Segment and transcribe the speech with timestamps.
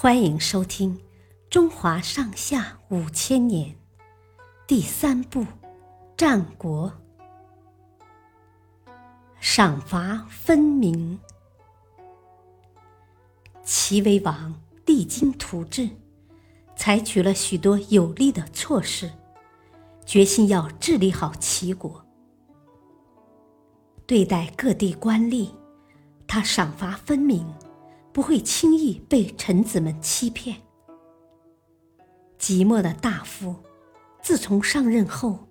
[0.00, 0.96] 欢迎收听
[1.50, 3.70] 《中华上下五千年》
[4.64, 5.40] 第三部
[6.16, 6.88] 《战国》，
[9.40, 11.18] 赏罚分明。
[13.64, 14.54] 齐威王
[14.86, 15.88] 励精图治，
[16.76, 19.10] 采取了许多有力的措施，
[20.06, 22.06] 决心要治理好齐国。
[24.06, 25.50] 对待各地官吏，
[26.28, 27.44] 他赏罚分明。
[28.18, 30.56] 不会轻易被臣子们欺骗。
[32.36, 33.54] 即墨的大夫，
[34.20, 35.46] 自从上任后，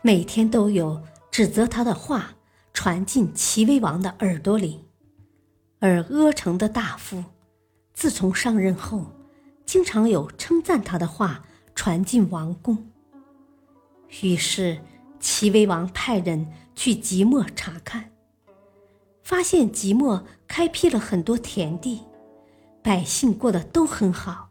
[0.00, 2.36] 每天都有指责他的话
[2.72, 4.84] 传进齐威王的耳朵里；
[5.80, 7.24] 而阿城的大夫，
[7.94, 9.10] 自从上任后，
[9.66, 11.44] 经常有称赞他的话
[11.74, 12.88] 传进王宫。
[14.22, 14.80] 于是，
[15.18, 16.46] 齐威王派人
[16.76, 18.12] 去即墨查看。
[19.30, 22.02] 发现即墨开辟了很多田地，
[22.82, 24.50] 百姓过得都很好，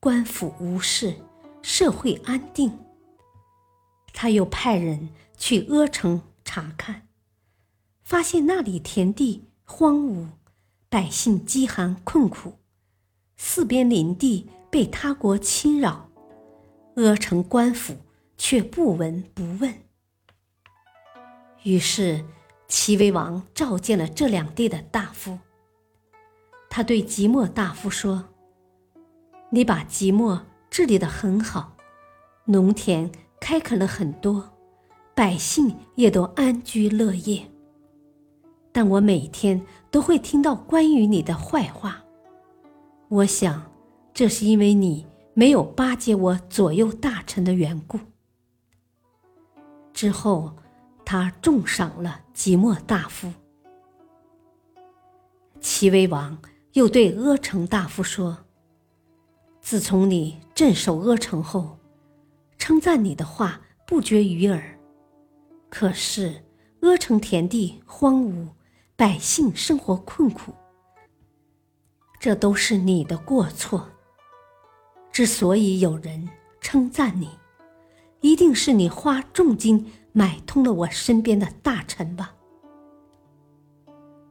[0.00, 1.14] 官府无事，
[1.60, 2.78] 社会安定。
[4.14, 7.06] 他又派人去阿城查看，
[8.02, 10.28] 发现那里田地荒芜，
[10.88, 12.54] 百姓饥寒困苦，
[13.36, 16.08] 四边林地被他国侵扰，
[16.94, 17.98] 阿城官府
[18.38, 19.74] 却不闻不问。
[21.64, 22.24] 于是。
[22.76, 25.38] 齐威王召见了这两地的大夫。
[26.68, 28.24] 他对即墨大夫说
[29.50, 31.76] ：“你把即墨治理得很好，
[32.46, 33.08] 农田
[33.40, 34.50] 开垦了很多，
[35.14, 37.48] 百姓也都安居乐业。
[38.72, 42.02] 但我每天都会听到关于你的坏话。
[43.08, 43.70] 我想，
[44.12, 48.00] 这是因为你没有巴结我左右大臣的缘故。”
[49.94, 50.56] 之后。
[51.04, 53.32] 他重赏了即墨大夫。
[55.60, 56.36] 齐威王
[56.72, 58.36] 又对阿城大夫说
[59.60, 61.78] ：“自从你镇守阿城后，
[62.58, 64.78] 称赞你的话不绝于耳。
[65.68, 66.44] 可是
[66.80, 68.48] 阿城田地荒芜，
[68.96, 70.52] 百姓生活困苦，
[72.20, 73.88] 这都是你的过错。
[75.12, 76.28] 之所以有人
[76.60, 77.30] 称赞你，
[78.20, 82.36] 一定是你花重金。”买通了我身边的大臣吧。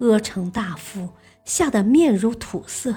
[0.00, 1.08] 阿城大夫
[1.44, 2.94] 吓得面如土色。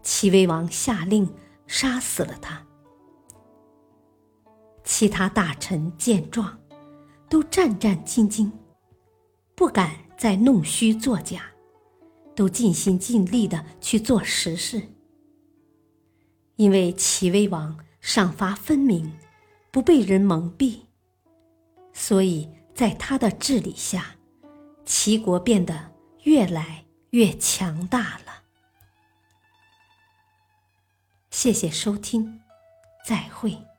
[0.00, 1.28] 齐威王下令
[1.66, 2.64] 杀死了他。
[4.84, 6.56] 其他大臣见状，
[7.28, 8.50] 都战战兢兢，
[9.56, 11.42] 不敢再弄虚作假，
[12.36, 14.80] 都尽心尽力的去做实事。
[16.54, 19.12] 因为齐威王赏罚分明，
[19.72, 20.89] 不被人蒙蔽。
[22.00, 24.16] 所以在他的治理下，
[24.86, 28.44] 齐国变得越来越强大了。
[31.30, 32.40] 谢谢收听，
[33.06, 33.69] 再会。